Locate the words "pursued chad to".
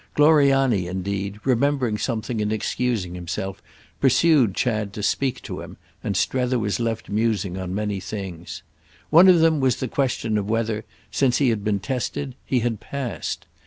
3.99-5.03